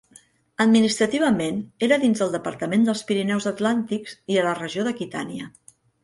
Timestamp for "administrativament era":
0.63-1.99